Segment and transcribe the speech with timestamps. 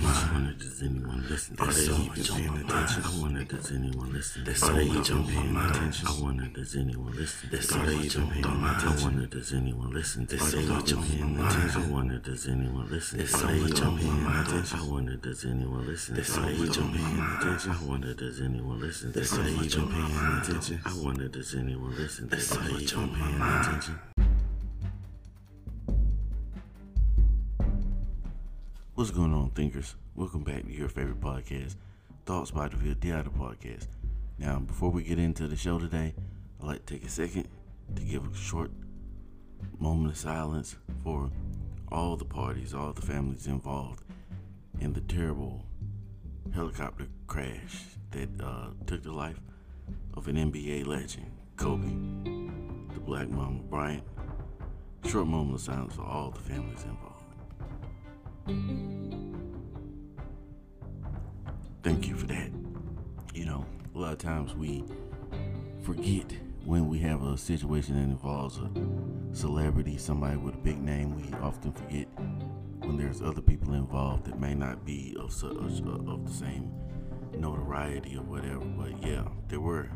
[0.00, 1.56] I wonder does anyone listen?
[1.58, 3.02] Are they even paying attention?
[3.04, 4.42] I wonder does anyone listen?
[4.42, 6.08] Are they even paying attention?
[6.08, 7.50] I wonder does anyone listen?
[7.52, 8.88] Are they even paying attention?
[8.88, 10.22] I wonder does anyone listen?
[10.22, 11.82] Are they even paying attention?
[11.82, 13.20] I wonder does anyone listen?
[13.20, 14.78] Are they even paying attention?
[14.80, 16.16] I wonder does anyone listen?
[16.16, 17.70] Are they even paying attention?
[17.70, 19.08] I wonder does anyone listen?
[19.10, 20.80] Are they even paying attention?
[20.84, 22.24] I wonder does anyone listen?
[22.32, 23.98] Are they even paying attention?
[29.02, 29.96] What's going on, thinkers?
[30.14, 31.74] Welcome back to your favorite podcast,
[32.24, 33.88] Thoughts by the Field Theater Podcast.
[34.38, 36.14] Now, before we get into the show today,
[36.60, 37.48] I'd like to take a second
[37.96, 38.70] to give a short
[39.80, 41.32] moment of silence for
[41.90, 44.04] all the parties, all the families involved
[44.78, 45.66] in the terrible
[46.54, 47.82] helicopter crash
[48.12, 49.40] that uh, took the life
[50.14, 51.26] of an NBA legend,
[51.56, 51.88] Kobe,
[52.94, 54.04] the Black Mamba Bryant.
[55.08, 57.11] Short moment of silence for all the families involved.
[61.82, 62.50] Thank you for that.
[63.34, 64.84] You know, a lot of times we
[65.82, 66.32] forget
[66.64, 68.68] when we have a situation that involves a
[69.32, 71.16] celebrity, somebody with a big name.
[71.16, 72.08] We often forget
[72.80, 76.72] when there's other people involved that may not be of, of the same
[77.36, 78.64] notoriety or whatever.
[78.64, 79.88] But yeah, there were.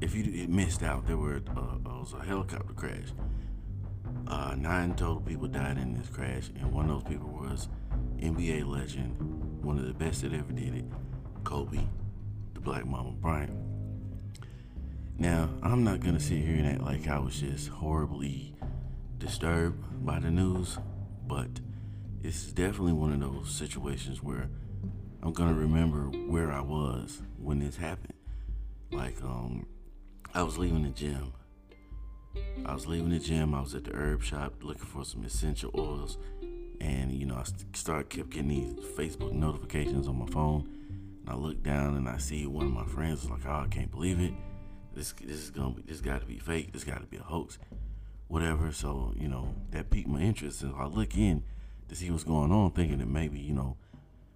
[0.00, 3.12] If you missed out, there were uh, was a helicopter crash
[4.26, 7.68] uh, nine total people died in this crash, and one of those people was
[8.18, 9.16] NBA legend,
[9.62, 10.84] one of the best that ever did it,
[11.44, 11.80] Kobe,
[12.54, 13.52] the Black Mamba Bryant.
[15.18, 18.54] Now, I'm not gonna sit here and act like I was just horribly
[19.18, 20.78] disturbed by the news,
[21.26, 21.48] but
[22.22, 24.48] is definitely one of those situations where
[25.22, 28.14] I'm gonna remember where I was when this happened.
[28.90, 29.66] Like, um,
[30.34, 31.32] I was leaving the gym
[32.66, 33.54] I was leaving the gym.
[33.54, 36.18] I was at the herb shop looking for some essential oils,
[36.80, 40.68] and you know I started kept getting these Facebook notifications on my phone.
[41.20, 43.68] And I look down and I see one of my friends was like, "Oh, I
[43.68, 44.32] can't believe it.
[44.94, 46.72] This this is gonna be this got to be fake.
[46.72, 47.58] This got to be a hoax,
[48.28, 51.42] whatever." So you know that piqued my interest, and I look in
[51.88, 53.76] to see what's going on, thinking that maybe you know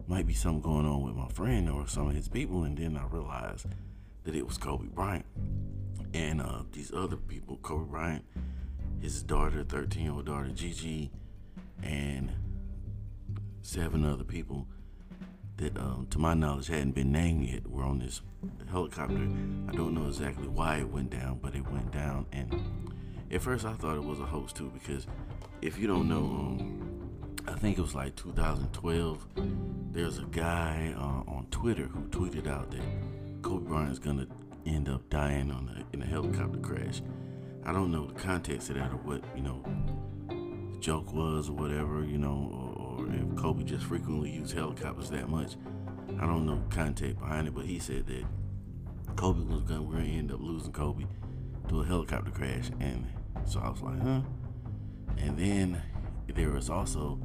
[0.06, 2.96] might be something going on with my friend or some of his people, and then
[2.96, 3.66] I realized
[4.24, 5.26] that it was Kobe Bryant
[6.14, 8.24] and uh, these other people, Kobe Bryant,
[9.00, 11.10] his daughter, 13 year old daughter Gigi,
[11.82, 12.30] and
[13.62, 14.66] seven other people
[15.58, 18.22] that, um, to my knowledge, hadn't been named yet, were on this
[18.70, 19.16] helicopter.
[19.68, 22.26] I don't know exactly why it went down, but it went down.
[22.32, 22.54] And
[23.30, 25.06] at first, I thought it was a hoax too, because
[25.62, 26.88] if you don't know, um,
[27.46, 29.26] I think it was like 2012.
[29.90, 32.82] There's a guy uh, on Twitter who tweeted out that
[33.42, 34.26] Kobe Bryant's gonna
[34.66, 37.02] end up dying on a, in a helicopter crash.
[37.64, 39.62] I don't know the context of that or what, you know,
[40.28, 45.10] the joke was or whatever, you know, or, or if Kobe just frequently used helicopters
[45.10, 45.56] that much.
[46.20, 48.24] I don't know the context behind it, but he said that
[49.16, 51.04] Kobe was gonna we're gonna end up losing Kobe
[51.68, 53.06] to a helicopter crash, and
[53.44, 54.20] so I was like, huh.
[55.18, 55.82] And then
[56.34, 57.20] there was also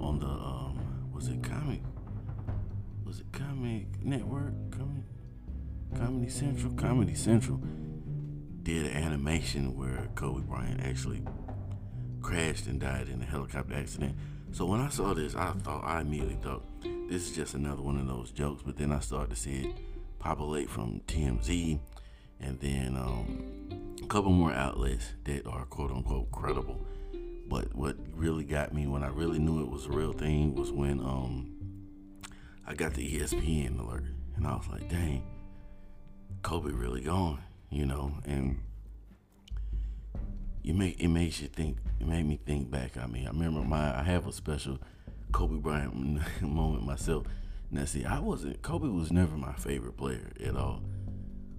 [0.00, 1.82] on the um, was it comic
[3.04, 5.04] was it comic network comic
[5.96, 6.72] Comedy Central.
[6.74, 7.60] Comedy Central
[8.62, 11.22] did an animation where Kobe Bryant actually
[12.20, 14.16] crashed and died in a helicopter accident.
[14.52, 16.64] So when I saw this, I thought I immediately thought
[17.08, 18.62] this is just another one of those jokes.
[18.64, 19.76] But then I started to see it
[20.18, 21.78] populate from TMZ,
[22.40, 26.86] and then um, a couple more outlets that are quote unquote credible.
[27.46, 30.72] But what really got me when I really knew it was a real thing was
[30.72, 31.54] when um,
[32.66, 34.04] I got the ESPN alert,
[34.36, 35.22] and I was like, dang
[36.44, 38.60] Kobe really gone, you know, and
[40.62, 41.78] you make it makes you think.
[41.98, 42.98] It made me think back.
[42.98, 44.78] I mean, I remember my I have a special
[45.32, 47.26] Kobe Bryant moment myself.
[47.70, 50.82] Now, see, I wasn't Kobe was never my favorite player at all.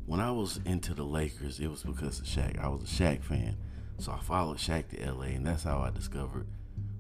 [0.06, 2.64] When I was into the Lakers, it was because of Shaq.
[2.64, 3.58] I was a Shaq fan,
[3.98, 6.46] so I followed Shaq to LA, and that's how I discovered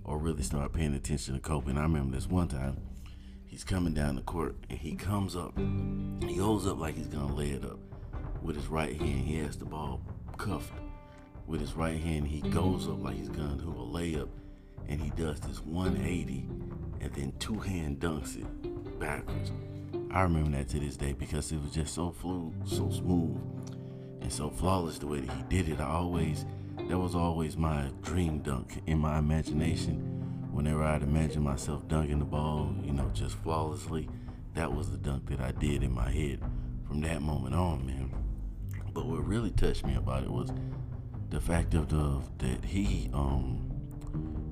[0.03, 1.69] or really started paying attention to Kobe.
[1.69, 2.77] And I remember this one time
[3.55, 5.57] he's coming down the court and he comes up.
[6.27, 7.79] He holds up like he's gonna lay it up
[8.41, 9.25] with his right hand.
[9.25, 10.01] He has the ball
[10.35, 10.73] cuffed
[11.47, 12.27] with his right hand.
[12.27, 14.27] He goes up like he's gonna do a layup,
[14.89, 16.49] and he does this 180
[16.99, 19.53] and then two hand dunks it backwards.
[20.11, 23.39] I remember that to this day because it was just so fluid, so smooth,
[24.19, 25.79] and so flawless the way that he did it.
[25.79, 26.45] I always,
[26.89, 30.14] that was always my dream dunk in my imagination
[30.55, 34.07] whenever I'd imagine myself dunking the ball, you know, just flawlessly,
[34.53, 36.39] that was the dunk that I did in my head
[36.87, 38.15] from that moment on, man.
[38.93, 40.53] But what really touched me about it was
[41.29, 43.69] the fact of the that he, um,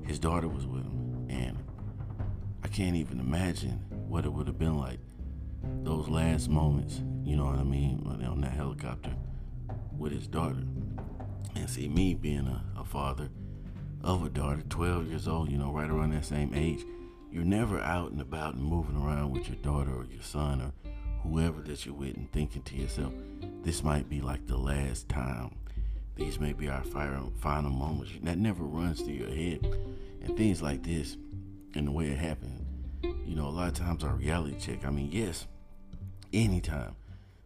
[0.06, 1.56] his daughter was with him, and
[2.62, 5.00] I can't even imagine what it would have been like
[5.82, 9.14] those last moments, you know what I mean, on that helicopter
[9.96, 10.62] with his daughter.
[11.54, 13.30] And see, me being a, a father
[14.04, 16.84] of a daughter, 12 years old, you know, right around that same age,
[17.32, 20.72] you're never out and about and moving around with your daughter or your son or
[21.22, 23.12] whoever that you're with and thinking to yourself,
[23.62, 25.56] this might be like the last time.
[26.16, 27.32] These may be our final,
[27.70, 28.12] moments.
[28.22, 29.66] That never runs through your head.
[30.22, 31.16] And things like this,
[31.74, 32.64] and the way it happened,
[33.26, 35.46] you know, a lot of times our reality check, I mean, yes,
[36.32, 36.94] anytime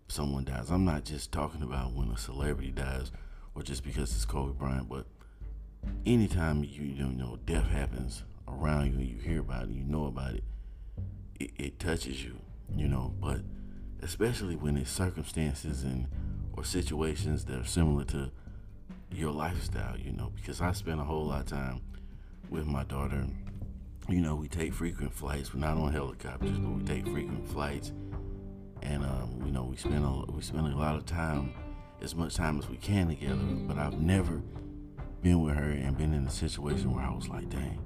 [0.09, 3.13] someone dies, I'm not just talking about when a celebrity dies
[3.55, 5.07] or just because it's Kobe Bryant, but
[6.07, 10.07] anytime you, you know death happens around you and you hear about it, you know
[10.07, 10.45] about it,
[11.39, 12.37] it, it touches you,
[12.77, 13.13] you know.
[13.21, 13.41] But
[14.03, 16.07] especially when it's circumstances and
[16.57, 18.31] or situations that are similar to
[19.13, 21.81] your lifestyle, you know, because I spend a whole lot of time
[22.51, 23.27] with my daughter.
[24.09, 25.53] You know, we take frequent flights.
[25.53, 27.93] We're not on helicopters, but we take frequent flights,
[28.83, 31.53] and um, you know, we spend a, we spend a lot of time,
[32.01, 33.37] as much time as we can together.
[33.37, 34.43] But I've never
[35.23, 37.79] been with her and been in a situation where I was like, dang,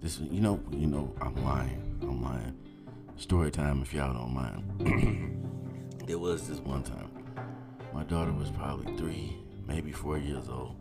[0.00, 1.98] this, you know, you know, I'm lying.
[2.02, 2.56] I'm lying.
[3.16, 5.46] Story time, if y'all don't mind.
[6.06, 7.10] there was this one time.
[7.94, 9.36] My daughter was probably three,
[9.66, 10.76] maybe four years old,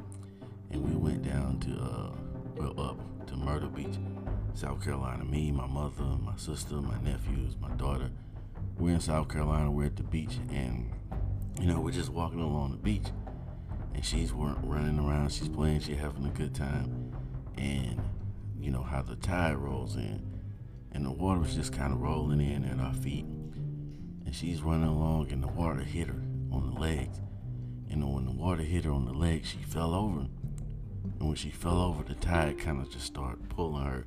[0.71, 2.11] and we went down to, uh,
[2.55, 3.99] well, up to Myrtle Beach,
[4.55, 5.23] South Carolina.
[5.23, 8.09] Me, my mother, my sister, my nephews, my daughter.
[8.79, 9.69] We're in South Carolina.
[9.69, 10.91] We're at the beach, and
[11.59, 13.07] you know, we're just walking along the beach,
[13.93, 15.31] and she's running around.
[15.31, 15.81] She's playing.
[15.81, 17.13] She's having a good time,
[17.57, 18.01] and
[18.59, 20.21] you know how the tide rolls in,
[20.91, 24.87] and the water was just kind of rolling in at our feet, and she's running
[24.87, 26.21] along, and the water hit her
[26.51, 27.19] on the legs,
[27.89, 30.27] and when the water hit her on the legs, she fell over,
[31.19, 34.05] and when she fell over, the tide kind of just started pulling her,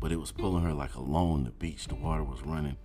[0.00, 1.86] but it was pulling her like along the beach.
[1.86, 2.76] The water was running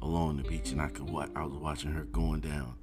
[0.00, 1.08] along the beach, and I could.
[1.36, 2.77] I was watching her going down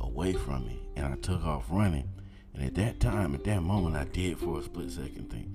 [0.00, 2.08] away from me, and I took off running.
[2.54, 5.48] And at that time, at that moment, I did for a split second think,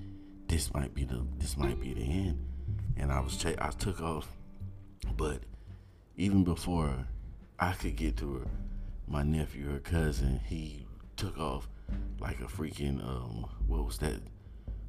[0.48, 2.44] this might be the this might be the end.
[2.96, 4.28] And I was ch- I took off,
[5.16, 5.40] but
[6.16, 7.06] even before
[7.58, 8.46] I could get to her,
[9.08, 10.86] my nephew, her cousin, he
[11.16, 11.68] took off
[12.20, 14.20] like a freaking um what was that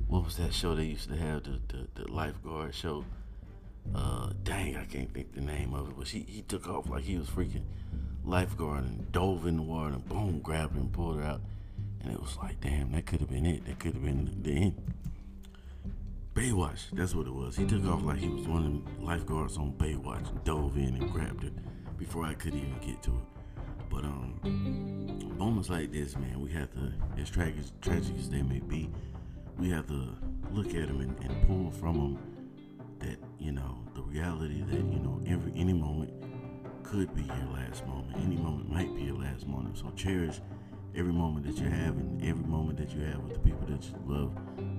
[0.08, 3.04] what was that show they used to have the the, the lifeguard show
[3.94, 7.04] uh dang I can't think the name of it but he, he took off like
[7.04, 7.64] he was freaking
[8.24, 11.42] lifeguard and dove in the water and boom grabbed her and pulled her out
[12.02, 14.52] and it was like damn that could have been it that could have been the
[14.52, 14.94] end
[16.34, 17.56] Baywatch, that's what it was.
[17.56, 20.96] He took off like he was one of the lifeguards on Baywatch and dove in
[20.96, 21.54] and grabbed it
[22.00, 23.66] before I could even get to it.
[23.88, 24.40] But um,
[25.38, 26.92] moments like this, man, we have to,
[27.22, 28.90] as tragic, tragic as they may be,
[29.60, 30.16] we have to
[30.52, 32.18] look at them and, and pull from them
[33.00, 36.12] that you know the reality that you know every any moment
[36.94, 38.16] could be your last moment.
[38.24, 39.80] Any moment might be your last moment.
[39.80, 40.40] So cherish
[40.96, 43.84] every moment that you have and every moment that you have with the people that
[43.84, 44.32] you love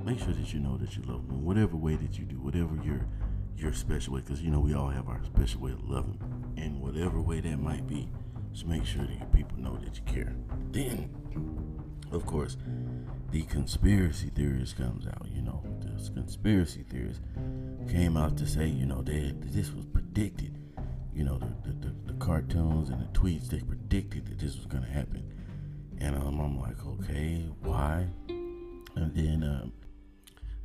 [0.05, 2.37] make sure that you know that you love them in whatever way that you do
[2.37, 3.05] whatever your
[3.57, 6.17] your special way because you know we all have our special way of loving
[6.57, 8.09] in whatever way that might be
[8.53, 10.37] just make sure that your people know that you care
[10.71, 11.11] then
[12.13, 12.57] of course
[13.33, 17.23] the conspiracy theorist comes out you know this conspiracy theorist
[17.91, 20.64] came out to say you know that this was predicted
[21.15, 24.67] you know the, the, the, the cartoons and the tweets they predicted that this was
[24.67, 25.23] going to happen
[26.01, 28.07] and um, I'm like, okay, why?
[28.29, 29.73] And then um,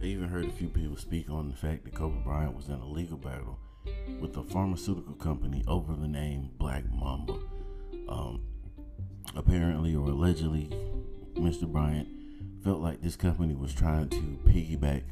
[0.01, 2.75] I even heard a few people speak on the fact that Kobe Bryant was in
[2.75, 3.59] a legal battle
[4.19, 7.39] with a pharmaceutical company over the name Black Mamba.
[8.07, 8.41] Um,
[9.35, 10.69] apparently or allegedly,
[11.35, 11.71] Mr.
[11.71, 12.07] Bryant
[12.63, 15.03] felt like this company was trying to piggyback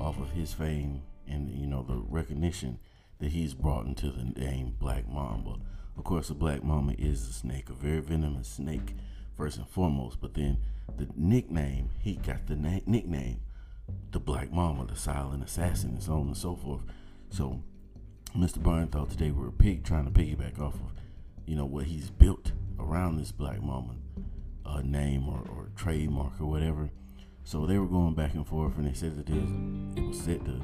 [0.00, 2.78] off of his fame and you know the recognition
[3.18, 5.56] that he's brought into the name Black Mamba.
[5.96, 8.94] Of course, the black mamba is a snake, a very venomous snake
[9.36, 10.20] first and foremost.
[10.20, 10.58] But then
[10.96, 13.40] the nickname, he got the na- nickname,
[14.10, 16.82] the Black Mamba, the silent assassin, and so on and so forth.
[17.30, 17.62] So
[18.36, 18.58] Mr.
[18.58, 20.92] Byrne thought today we were a pig trying to piggyback off of,
[21.46, 23.94] you know, what he's built around this Black Mamba
[24.66, 26.90] uh, name or, or trademark or whatever.
[27.44, 30.60] So they were going back and forth, and they said that it was set to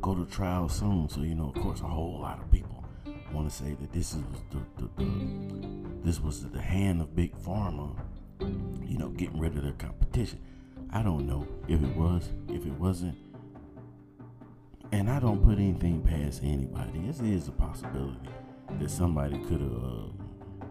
[0.00, 1.08] go to trial soon.
[1.08, 2.84] So you know, of course, a whole lot of people
[3.32, 5.10] want to say that this is the, the, the,
[6.04, 7.94] this was the hand of big pharma,
[8.84, 10.40] you know, getting rid of their competition.
[10.90, 13.16] I don't know if it was, if it wasn't,
[14.92, 17.00] and I don't put anything past anybody.
[17.00, 18.30] This is a possibility
[18.78, 20.68] that somebody could have, uh,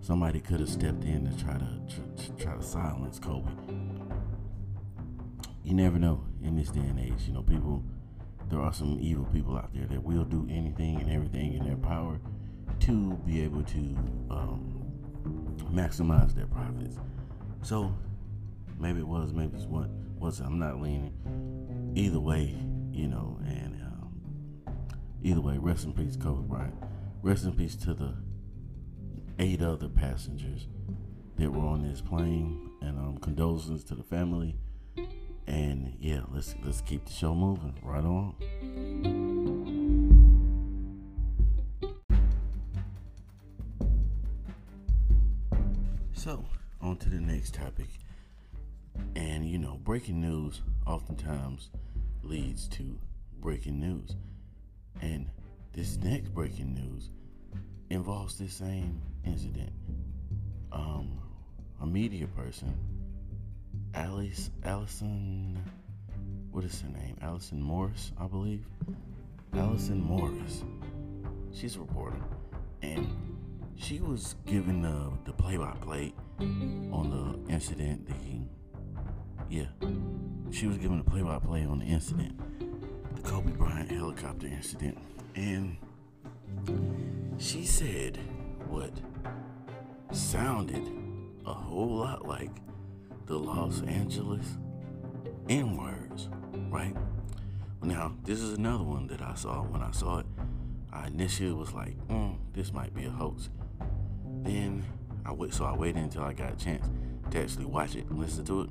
[0.00, 3.50] somebody could have stepped in to try to, to try to silence Kobe.
[5.64, 7.26] You never know in this day and age.
[7.26, 7.82] You know, people
[8.52, 11.76] there are some evil people out there that will do anything and everything in their
[11.76, 12.20] power
[12.80, 13.78] to be able to
[14.30, 14.84] um,
[15.72, 16.98] maximize their profits.
[17.62, 17.94] So
[18.78, 20.40] maybe it was, maybe it's what was.
[20.40, 21.14] I'm not leaning
[21.96, 22.54] either way,
[22.92, 23.40] you know.
[23.46, 24.20] And um,
[25.22, 26.74] either way, rest in peace, Kobe Bryant.
[27.22, 28.14] Rest in peace to the
[29.38, 30.66] eight other passengers
[31.38, 34.58] that were on this plane, and um, condolences to the family.
[35.46, 37.74] And yeah, let's let's keep the show moving.
[37.82, 38.34] Right on.
[46.12, 46.44] So,
[46.80, 47.88] on to the next topic.
[49.16, 51.70] And you know, breaking news oftentimes
[52.22, 52.98] leads to
[53.40, 54.14] breaking news.
[55.00, 55.28] And
[55.72, 57.10] this next breaking news
[57.90, 59.72] involves the same incident.
[60.70, 61.18] Um,
[61.80, 62.72] a media person,
[63.94, 65.58] Alice Allison,
[66.50, 67.16] what is her name?
[67.20, 68.64] Allison Morris, I believe.
[69.54, 70.64] Allison Morris.
[71.52, 72.16] She's a reporter,
[72.80, 73.06] and
[73.76, 78.06] she was giving the the play-by-play on the incident.
[78.06, 78.14] The
[79.50, 79.66] yeah,
[80.50, 82.40] she was giving the play-by-play on the incident,
[83.14, 84.96] the Kobe Bryant helicopter incident,
[85.34, 85.76] and
[87.38, 88.18] she said
[88.68, 88.92] what
[90.12, 90.88] sounded
[91.44, 92.50] a whole lot like
[93.26, 94.58] the Los Angeles
[95.48, 96.28] N words,
[96.70, 96.96] right?
[97.82, 99.62] Now, this is another one that I saw.
[99.62, 100.26] When I saw it,
[100.92, 103.50] I initially was like, mm, this might be a hoax.
[104.42, 104.84] Then
[105.24, 106.88] I wait, so I waited until I got a chance
[107.30, 108.70] to actually watch it and listen to it.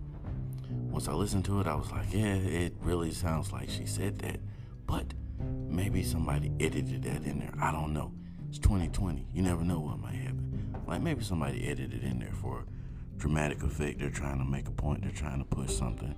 [0.70, 4.20] Once I listened to it, I was like, yeah, it really sounds like she said
[4.20, 4.40] that.
[4.86, 7.54] But maybe somebody edited that in there.
[7.60, 8.12] I don't know.
[8.50, 9.28] It's 2020.
[9.34, 10.76] You never know what might happen.
[10.88, 12.66] Like maybe somebody edited in there for
[13.22, 14.00] dramatic effect.
[14.00, 15.04] They're trying to make a point.
[15.04, 16.16] They're trying to push something,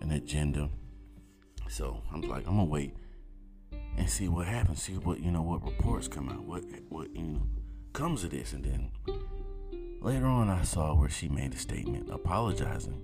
[0.00, 0.70] an agenda.
[1.68, 2.96] So I'm like, I'm gonna wait
[3.98, 4.82] and see what happens.
[4.82, 6.42] See what you know, what reports come out.
[6.42, 7.42] What what you know
[7.92, 8.90] comes of this, and then
[10.00, 13.00] later on, I saw where she made a statement apologizing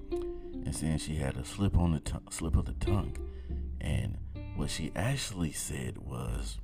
[0.64, 3.14] and saying she had a slip on the t- slip of the tongue,
[3.80, 4.16] and
[4.56, 6.58] what she actually said was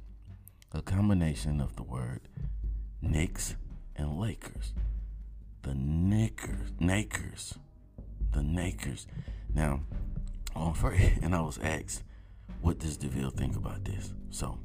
[0.72, 2.22] a combination of the word
[3.02, 3.54] Knicks
[3.96, 4.72] and Lakers.
[5.64, 7.54] The Knickers, Nakers,
[8.32, 9.06] the Nakers.
[9.54, 9.80] Now,
[10.54, 12.02] on first, and I was asked,
[12.60, 14.12] what does DeVille think about this?
[14.28, 14.58] So,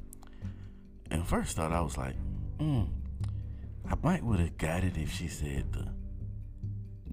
[1.10, 2.16] and first thought I was like,
[2.58, 2.82] hmm,
[3.90, 5.88] I might would have got it if she said the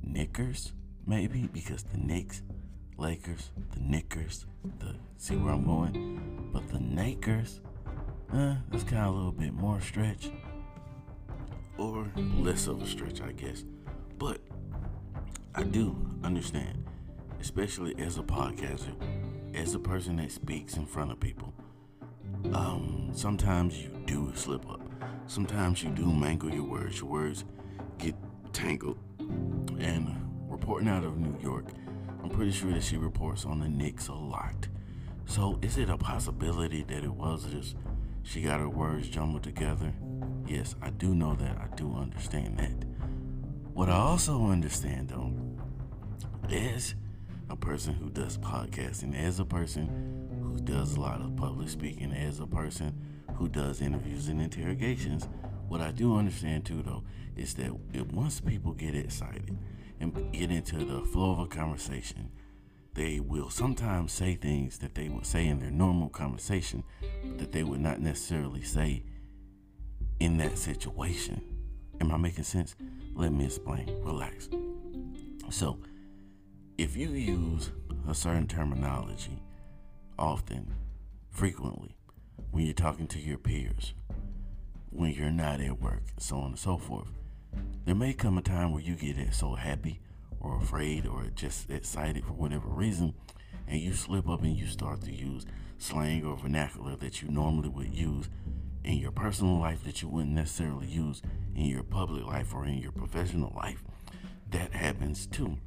[0.04, 0.74] Knickers,
[1.06, 2.42] maybe because the Knicks,
[2.98, 4.46] Lakers, the Knickers,
[4.80, 7.62] the see where I'm going, but the Nakers,
[8.34, 10.30] uh, that's kind of a little bit more stretch
[11.78, 13.64] or less of a stretch, I guess.
[14.18, 14.40] But
[15.54, 16.86] I do understand,
[17.40, 18.94] especially as a podcaster,
[19.54, 21.54] as a person that speaks in front of people.
[22.54, 24.82] Um, sometimes you do slip up.
[25.28, 27.00] Sometimes you do mangle your words.
[27.00, 27.44] Your words
[27.98, 28.16] get
[28.54, 28.98] tangled.
[29.80, 30.16] And
[30.50, 31.66] reporting out of New York,
[32.24, 34.68] I'm pretty sure that she reports on the Knicks a lot.
[35.26, 37.76] So is it a possibility that it was just
[38.24, 39.94] she got her words jumbled together?
[40.48, 41.58] Yes, I do know that.
[41.58, 42.87] I do understand that.
[43.78, 45.32] What I also understand, though,
[46.50, 46.96] is
[47.48, 52.12] a person who does podcasting, as a person who does a lot of public speaking,
[52.12, 53.00] as a person
[53.36, 55.28] who does interviews and interrogations,
[55.68, 57.04] what I do understand too, though,
[57.36, 57.72] is that
[58.12, 59.56] once people get excited
[60.00, 62.32] and get into the flow of a conversation,
[62.96, 66.84] they will sometimes say things that they would say in their normal conversation,
[67.38, 69.04] that they would not necessarily say
[70.20, 71.44] in that situation.
[72.00, 72.76] Am I making sense?
[73.16, 73.90] Let me explain.
[74.04, 74.50] Relax.
[75.50, 75.80] So,
[76.78, 77.72] if you use
[78.08, 79.42] a certain terminology
[80.20, 80.74] often,
[81.32, 81.96] frequently,
[82.52, 83.94] when you're talking to your peers,
[84.90, 87.10] when you're not at work, so on and so forth,
[87.86, 90.00] there may come a time where you get so happy
[90.40, 93.14] or afraid or just excited for whatever reason,
[93.68, 95.46] and you slip up and you start to use
[95.78, 98.30] slang or vernacular that you normally would use
[98.88, 101.22] in your personal life that you wouldn't necessarily use
[101.56, 103.84] in your public life or in your professional life.
[104.52, 105.58] That happens too.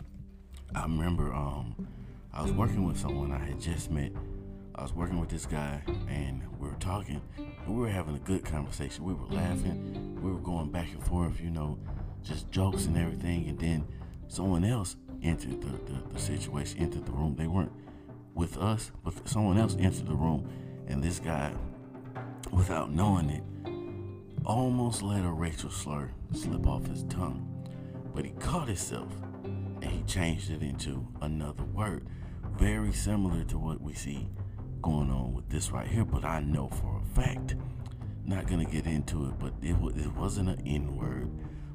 [0.75, 1.87] I remember um,
[2.33, 4.13] I was working with someone I had just met.
[4.75, 8.21] I was working with this guy and we were talking and we were having a
[8.21, 9.05] good conversation.
[9.05, 11.79] We were laughing, we were going back and forth, you know,
[12.23, 13.49] just jokes and everything.
[13.51, 13.87] And then
[14.29, 17.37] someone else entered the, the, the situation, entered the room.
[17.37, 17.73] They weren't
[18.35, 20.49] with us, but someone else entered the room.
[20.89, 21.53] And this guy
[22.51, 23.45] without knowing it,
[24.45, 27.47] almost let a racial slur slip off his tongue.
[28.15, 29.13] But he caught himself
[29.45, 32.07] and he changed it into another word,
[32.57, 34.29] very similar to what we see
[34.83, 37.57] going on with this right here, but I know for a fact,
[38.25, 41.31] not gonna get into it, but it, it wasn't an N word,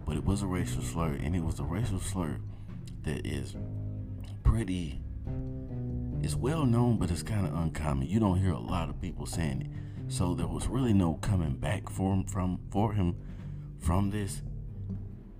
[0.06, 2.40] but it was a racial slur, and it was a racial slur
[3.04, 3.56] that is
[4.44, 5.02] pretty,
[6.22, 8.08] it's well known, but it's kind of uncommon.
[8.08, 9.68] You don't hear a lot of people saying it,
[10.08, 13.16] so there was really no coming back for him from for him
[13.80, 14.42] from this.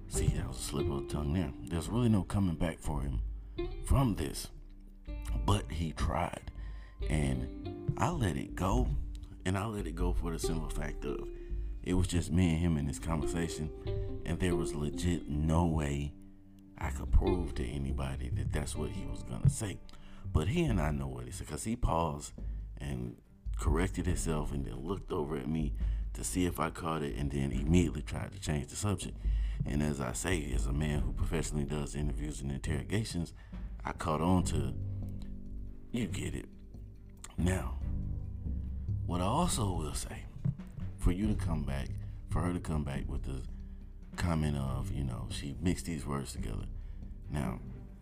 [0.08, 1.52] See, that was a slip of the tongue there.
[1.64, 3.22] There's really no coming back for him
[3.86, 4.48] from this,
[5.46, 6.52] but he tried.
[7.10, 8.88] And I let it go.
[9.46, 11.28] And I let it go for the simple fact of
[11.84, 13.70] it was just me and him in this conversation.
[14.26, 16.14] And there was legit no way
[16.78, 19.80] I could prove to anybody that that's what he was going to say.
[20.34, 22.34] But he and I know what he said because he paused
[22.78, 23.16] and
[23.58, 25.74] corrected itself and then looked over at me
[26.14, 29.18] to see if I caught it and then immediately tried to change the subject.
[29.66, 33.34] And as I say, as a man who professionally does interviews and interrogations,
[33.84, 34.74] I caught on to,
[35.92, 36.46] you get it.
[37.38, 37.80] Now,
[39.06, 40.26] what I also will say,
[40.98, 41.90] for you to come back,
[42.30, 43.42] for her to come back with the
[44.16, 46.66] comment of, you know, she mixed these words together.
[47.30, 47.60] Now,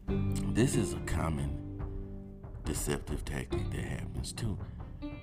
[0.07, 1.81] this is a common
[2.65, 4.57] deceptive tactic that happens too.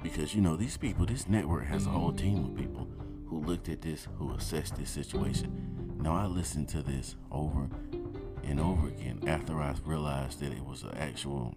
[0.03, 2.89] Because, you know, these people, this network has a whole team of people
[3.27, 5.99] who looked at this, who assessed this situation.
[6.01, 7.69] Now, I listened to this over
[8.45, 11.55] and over again after I realized that it was an actual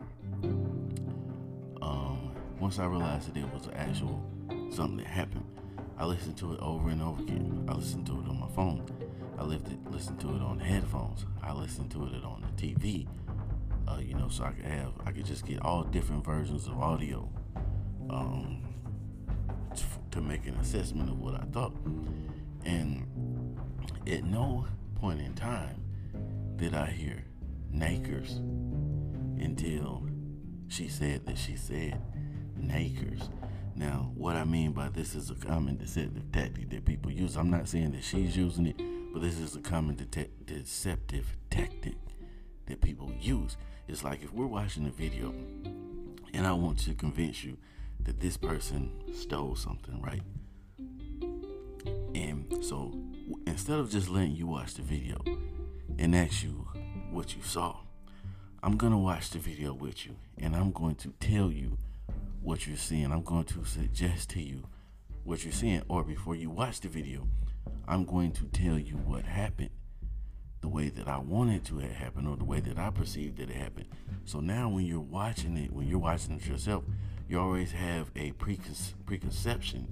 [1.82, 4.24] um, once I realized that it was an actual
[4.70, 5.46] something that happened,
[5.98, 7.66] I listened to it over and over again.
[7.70, 8.86] I listened to it on my phone.
[9.38, 11.26] I listened listened to it on headphones.
[11.42, 13.08] I listened to it on the TV.
[13.88, 16.80] Uh, you know, so I could have I could just get all different versions of
[16.80, 17.30] audio
[18.13, 18.62] um,
[19.75, 21.75] to, to make an assessment of what I thought.
[22.65, 23.05] And
[24.08, 25.82] at no point in time
[26.55, 27.24] did I hear
[27.72, 28.38] Nakers
[29.41, 30.08] until
[30.67, 32.01] she said that she said
[32.55, 33.29] nakers.
[33.75, 37.36] Now, what I mean by this is a common deceptive tactic that people use.
[37.36, 38.77] I'm not saying that she's using it,
[39.12, 41.96] but this is a common de- deceptive tactic
[42.68, 43.57] that people use.
[43.88, 45.33] It's like if we're watching a video
[46.33, 47.57] and I want to convince you
[48.03, 50.22] that this person stole something, right?
[52.16, 52.94] And so
[53.48, 55.22] instead of just letting you watch the video
[55.98, 56.68] and ask you
[57.11, 57.77] what you saw,
[58.61, 61.77] I'm going to watch the video with you and I'm going to tell you
[62.42, 63.11] what you're seeing.
[63.11, 64.63] I'm going to suggest to you
[65.24, 65.81] what you're seeing.
[65.87, 67.27] Or before you watch the video,
[67.87, 69.72] I'm going to tell you what happened
[70.61, 73.50] the way that I wanted to have happened or the way that I perceived that
[73.50, 73.87] it happened.
[74.24, 76.85] So now when you're watching it, when you're watching it yourself,
[77.27, 79.88] you always have a precon- preconception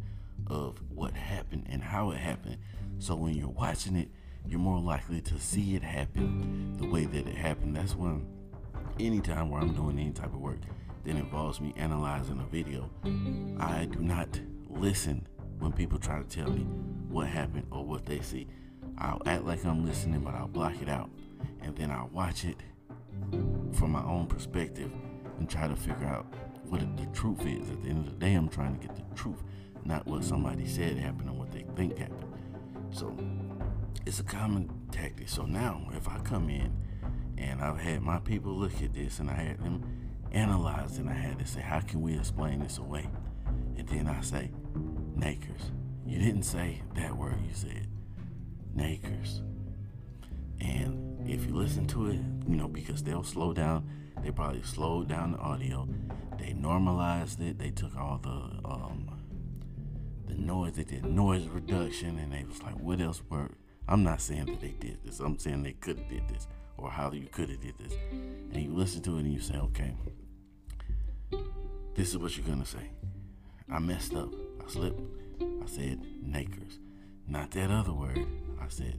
[0.48, 2.58] of what happened and how it happened.
[3.00, 4.10] So when you're watching it,
[4.48, 7.76] you're more likely to see it happen the way that it happened.
[7.76, 8.26] That's when
[9.00, 10.60] anytime where I'm doing any type of work,
[11.04, 12.90] that involves me analyzing a video,
[13.60, 14.40] I do not
[14.70, 15.28] listen
[15.60, 16.62] when people try to tell me
[17.10, 18.48] what happened or what they see.
[18.98, 21.10] I'll act like I'm listening, but I'll block it out.
[21.62, 22.58] And then I'll watch it
[23.74, 24.92] from my own perspective
[25.40, 26.28] and try to figure out
[26.72, 27.70] what the truth is.
[27.70, 29.44] At the end of the day, I'm trying to get the truth,
[29.84, 32.34] not what somebody said happened or what they think happened.
[32.92, 33.14] So
[34.06, 35.28] it's a common tactic.
[35.28, 36.74] So now, if I come in
[37.38, 39.84] and I've had my people look at this and I had them
[40.32, 43.10] analyzed and I had to say, how can we explain this away?
[43.78, 44.52] And then I say,
[45.14, 45.72] Nakers.
[46.06, 47.88] You didn't say that word, you said
[48.74, 49.42] Nakers.
[50.62, 53.90] And if you listen to it, you know, because they'll slow down,
[54.24, 55.88] they probably slowed down the audio.
[56.38, 57.58] They normalized it.
[57.58, 58.30] They took all the
[58.68, 59.10] um,
[60.28, 60.74] the noise.
[60.74, 63.56] They did noise reduction, and they was like, "What else worked?"
[63.88, 65.20] I'm not saying that they did this.
[65.20, 67.94] I'm saying they could have did this, or how you could have did this.
[68.12, 69.94] And you listen to it and you say, "Okay,
[71.96, 72.90] this is what you're gonna say.
[73.70, 74.30] I messed up.
[74.66, 75.02] I slipped.
[75.42, 76.80] I said nakers.
[77.28, 78.26] Not that other word.
[78.62, 78.98] I said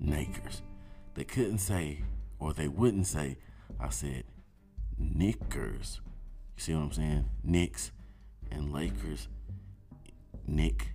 [0.00, 0.62] nakers.
[1.14, 2.02] They couldn't say,
[2.38, 3.38] or they wouldn't say,
[3.80, 4.24] I said
[4.98, 6.00] knickers.
[6.56, 7.28] You see what I'm saying?
[7.42, 7.92] Knicks
[8.50, 9.28] and Lakers.
[10.46, 10.92] Nick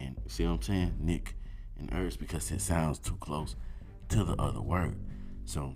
[0.00, 0.94] and see what I'm saying?
[1.00, 1.36] Nick
[1.78, 3.56] and Ers because it sounds too close
[4.08, 4.96] to the other word.
[5.44, 5.74] So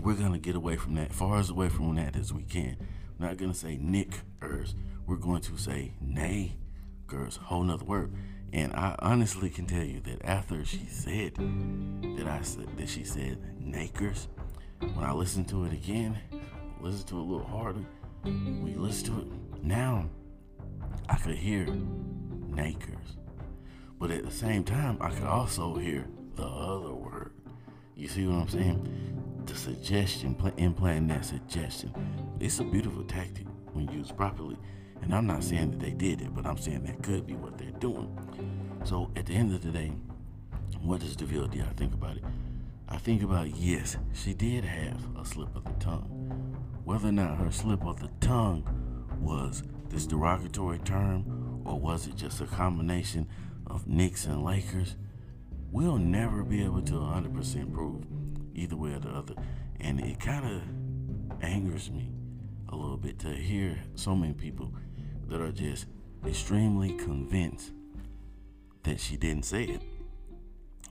[0.00, 2.76] we're gonna get away from that, far as away from that as we can
[3.20, 4.74] not gonna say nickers.
[5.06, 6.56] We're going to say nay
[7.06, 8.12] girls, whole nother word.
[8.52, 11.34] And I honestly can tell you that after she said
[12.16, 14.28] that I said that she said nakers,
[14.80, 16.18] when I listened to it again,
[16.80, 17.84] listen to it a little harder,
[18.24, 20.08] we listen to it, now
[21.08, 21.66] I could hear
[22.48, 23.16] nakers.
[23.98, 27.32] But at the same time, I could also hear the other word.
[27.96, 29.44] You see what I'm saying?
[29.44, 31.92] The suggestion, implanting that suggestion.
[32.40, 34.56] It's a beautiful tactic when used properly.
[35.02, 37.58] And I'm not saying that they did it, but I'm saying that could be what
[37.58, 38.16] they're doing.
[38.84, 39.92] So at the end of the day,
[40.82, 41.60] what does DeVille do?
[41.60, 42.24] I think about it.
[42.88, 46.19] I think about yes, she did have a slip of the tongue.
[46.90, 48.64] Whether or not her slip of the tongue
[49.20, 53.28] was this derogatory term or was it just a combination
[53.68, 54.96] of Knicks and Lakers,
[55.70, 58.04] we'll never be able to 100% prove
[58.56, 59.34] either way or the other.
[59.78, 62.10] And it kind of angers me
[62.68, 64.74] a little bit to hear so many people
[65.28, 65.86] that are just
[66.26, 67.70] extremely convinced
[68.82, 69.82] that she didn't say it.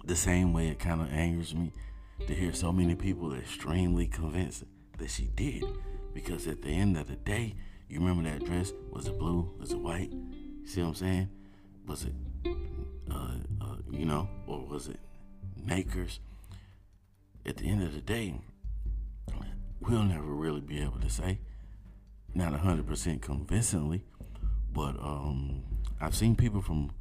[0.05, 1.73] The same way it kind of angers me
[2.25, 4.63] to hear so many people extremely convinced
[4.99, 5.63] that she did.
[6.13, 7.55] Because at the end of the day,
[7.87, 8.73] you remember that dress?
[8.91, 9.51] Was it blue?
[9.59, 10.11] Was it white?
[10.65, 11.29] See what I'm saying?
[11.87, 12.13] Was it,
[13.11, 13.31] uh,
[13.61, 14.99] uh, you know, or was it
[15.63, 16.19] Makers?
[17.45, 18.35] At the end of the day,
[19.79, 21.39] we'll never really be able to say.
[22.35, 24.03] Not 100% convincingly,
[24.71, 25.63] but um,
[25.99, 26.91] I've seen people from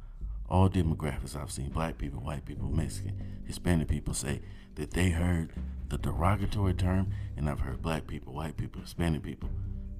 [0.49, 1.35] all demographics.
[1.35, 4.41] I've seen black people, white people, Mexican, Hispanic people say
[4.75, 5.53] that they heard
[5.89, 9.49] the derogatory term, and I've heard black people, white people, Hispanic people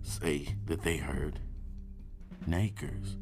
[0.01, 1.39] say that they heard
[2.47, 3.17] nakers.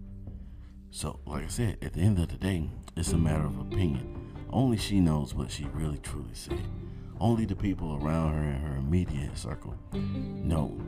[0.91, 4.33] So, like I said, at the end of the day, it's a matter of opinion.
[4.49, 6.61] Only she knows what she really truly said.
[7.19, 10.79] Only the people around her in her immediate circle know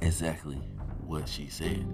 [0.00, 0.60] exactly
[1.06, 1.86] what she said.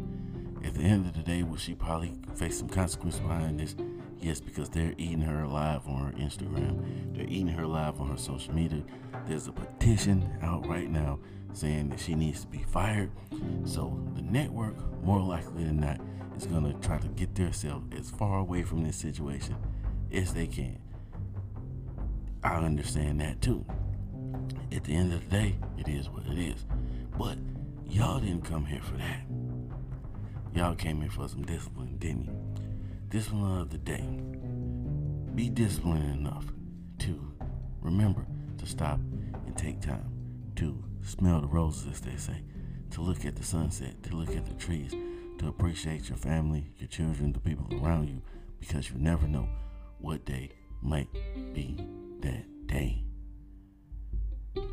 [0.64, 3.74] At the end of the day, will she probably face some consequence behind this?
[4.20, 7.14] Yes, because they're eating her alive on her Instagram.
[7.14, 8.82] They're eating her alive on her social media.
[9.26, 11.18] There's a petition out right now
[11.52, 13.10] saying that she needs to be fired.
[13.64, 16.00] So the network, more likely than not,
[16.36, 19.56] is going to try to get themselves as far away from this situation
[20.12, 20.78] as they can.
[22.44, 23.64] I understand that too.
[24.70, 26.64] At the end of the day, it is what it is.
[27.18, 27.38] But
[27.88, 29.22] y'all didn't come here for that.
[30.54, 32.64] Y'all came here for some discipline, didn't you?
[33.08, 34.04] Discipline of the day.
[35.34, 36.44] Be disciplined enough
[36.98, 37.32] to
[37.80, 38.26] remember
[38.58, 39.00] to stop
[39.46, 40.12] and take time
[40.56, 42.42] to smell the roses, as they say,
[42.90, 44.94] to look at the sunset, to look at the trees,
[45.38, 48.20] to appreciate your family, your children, the people around you,
[48.60, 49.48] because you never know
[50.00, 50.50] what day
[50.82, 51.08] might
[51.54, 51.76] be
[52.20, 53.02] that day.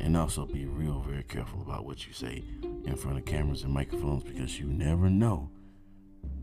[0.02, 2.44] And also be real, very careful about what you say
[2.84, 5.50] in front of cameras and microphones because you never know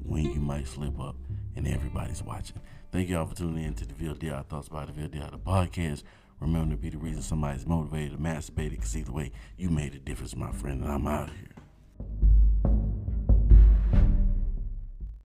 [0.07, 1.15] when you might slip up
[1.55, 2.59] and everybody's watching.
[2.91, 6.03] Thank y'all for tuning in to the VLDR Thoughts by the VLDR the podcast.
[6.39, 9.99] Remember to be the reason somebody's motivated to masturbate because either way, you made a
[9.99, 11.56] difference, my friend, and I'm out of here.